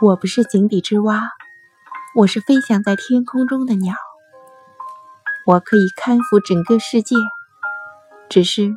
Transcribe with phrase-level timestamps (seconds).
[0.00, 1.22] 我不是井底之蛙，
[2.14, 3.96] 我是飞翔在天空中的鸟。
[5.44, 7.16] 我可以看抚整个世界，
[8.28, 8.76] 只是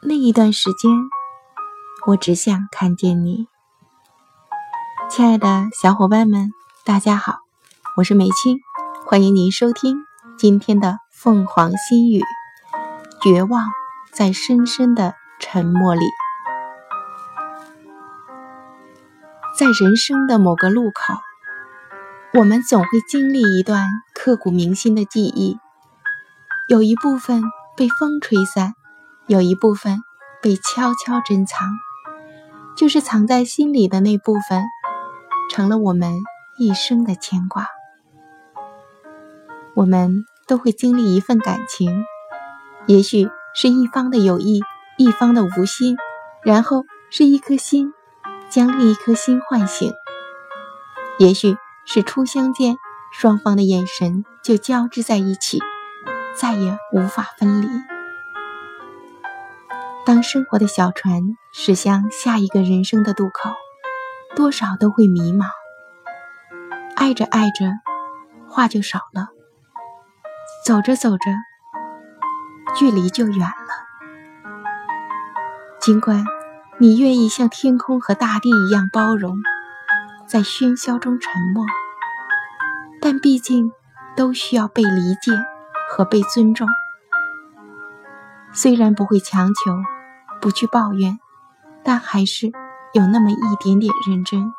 [0.00, 0.90] 那一段时间，
[2.06, 3.46] 我只想看见你。
[5.10, 6.50] 亲爱的小伙伴们，
[6.82, 7.40] 大家好，
[7.98, 8.58] 我是美青，
[9.04, 9.98] 欢迎您收听
[10.38, 12.22] 今天的凤凰心语。
[13.20, 13.68] 绝望
[14.14, 16.06] 在深深的沉默里，
[19.68, 21.14] 在人生的某个路口，
[22.32, 25.58] 我们总会经历一段刻骨铭心的记忆。
[26.68, 27.42] 有一部分
[27.76, 28.72] 被风吹散，
[29.26, 30.00] 有一部分
[30.40, 31.68] 被悄悄珍藏，
[32.78, 34.64] 就是藏在心里的那部分，
[35.50, 36.14] 成了我们
[36.58, 37.66] 一生的牵挂。
[39.74, 42.06] 我们都会经历一份感情。
[42.86, 44.62] 也许是一方的有意，
[44.96, 45.98] 一方的无心，
[46.42, 47.92] 然后是一颗心
[48.50, 49.92] 将另一颗心唤醒。
[51.18, 52.76] 也许是初相见，
[53.12, 55.60] 双方的眼神就交织在一起，
[56.36, 57.68] 再也无法分离。
[60.04, 63.50] 当生活的小船驶向下一个人生的渡口，
[64.36, 65.46] 多少都会迷茫。
[66.96, 67.66] 爱着爱着，
[68.48, 69.28] 话就少了；
[70.64, 71.18] 走着走着。
[72.76, 73.88] 距离就远了。
[75.80, 76.22] 尽管
[76.80, 79.36] 你愿意像天空和大地一样包容，
[80.28, 81.66] 在喧嚣中沉默，
[83.00, 83.72] 但毕竟
[84.16, 85.32] 都需要被理解
[85.90, 86.68] 和被尊重。
[88.52, 89.76] 虽然不会强求，
[90.40, 91.18] 不去抱怨，
[91.82, 92.52] 但还是
[92.92, 94.54] 有那么一点点认真。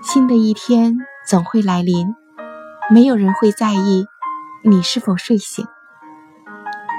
[0.00, 0.96] 新的一天
[1.28, 2.14] 总会来临，
[2.90, 4.06] 没有人会在意。
[4.62, 5.66] 你是否睡醒？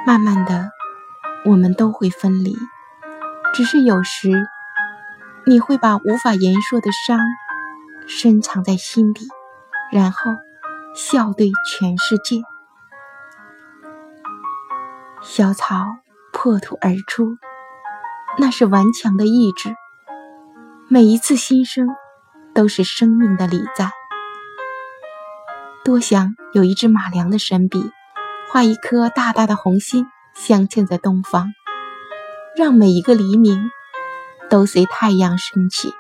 [0.06, 0.70] 慢慢的，
[1.46, 2.56] 我们都会分离。
[3.56, 4.50] 只是有时，
[5.46, 7.22] 你会把无法言说的伤
[8.06, 9.30] 深藏在心底，
[9.94, 10.34] 然后
[10.94, 12.42] 笑对全世界。
[15.22, 15.86] 小草
[16.34, 17.38] 破土而出，
[18.38, 19.74] 那是顽强的意志。
[20.90, 21.88] 每一次新生，
[22.54, 23.90] 都是生命的礼赞。
[25.86, 27.90] 多想有一支马良的神笔，
[28.52, 31.54] 画一颗大大的红心，镶嵌在东方，
[32.58, 33.70] 让每一个黎明
[34.50, 35.94] 都随太阳升起。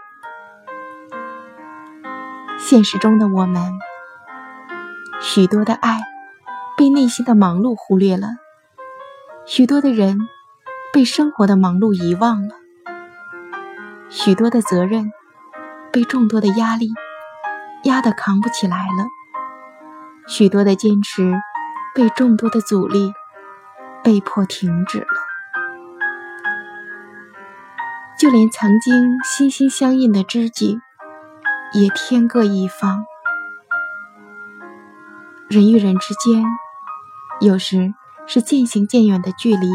[2.58, 3.74] 现实中的我们，
[5.20, 6.00] 许多的爱
[6.78, 8.30] 被内心的忙碌忽略了，
[9.46, 10.18] 许多的人
[10.94, 12.56] 被生活的忙碌遗忘了，
[14.08, 15.12] 许多的责任
[15.92, 16.90] 被众多的压力
[17.84, 19.06] 压得扛不起来了。
[20.26, 21.34] 许多的坚持
[21.94, 23.14] 被众多的阻力
[24.02, 25.25] 被迫停止了，
[28.18, 30.80] 就连曾经心心相印的知己
[31.74, 33.06] 也天各一方。
[35.50, 36.44] 人与人之间，
[37.42, 37.94] 有时
[38.26, 39.68] 是渐行渐远的距离，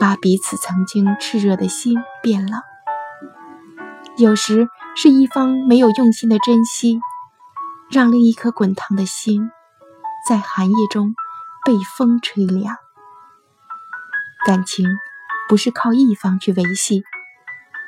[0.00, 2.60] 把彼此曾经炽热的心变冷；
[4.18, 7.00] 有时是一方没有用心的珍惜。
[7.88, 9.48] 让另一颗滚烫的心，
[10.28, 11.14] 在寒夜中
[11.64, 12.74] 被风吹凉。
[14.44, 14.88] 感情
[15.48, 17.04] 不是靠一方去维系，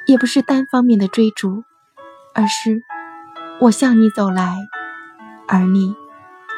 [0.09, 1.65] 也不是单方面的追逐，
[2.35, 2.83] 而是
[3.61, 4.57] 我向你走来，
[5.47, 5.95] 而你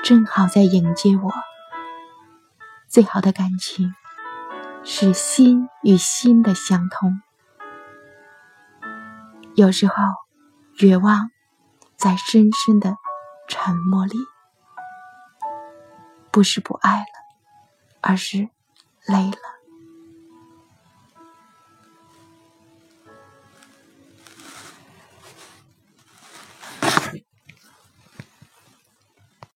[0.05, 1.33] 正好在迎接我。
[2.87, 3.93] 最好的感情
[4.84, 7.21] 是心与心的相通。
[9.56, 9.94] 有时候，
[10.77, 11.32] 绝望
[11.97, 12.97] 在深深的。
[13.49, 14.17] 沉默里，
[16.31, 17.05] 不是不爱了，
[18.00, 18.49] 而是
[19.06, 19.50] 累了。